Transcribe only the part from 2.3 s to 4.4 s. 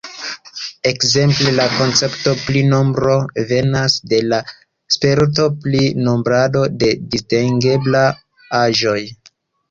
pri nombro venas de la